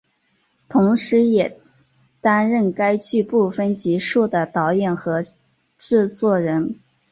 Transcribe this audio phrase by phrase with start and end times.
[0.67, 1.59] 同时也
[2.21, 5.21] 担任该剧部分集数的导演和
[5.77, 6.79] 制作人。